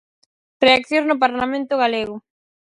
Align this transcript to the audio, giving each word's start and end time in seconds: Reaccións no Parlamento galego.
Reaccións 0.65 1.05
no 1.09 1.21
Parlamento 1.23 1.73
galego. 1.83 2.15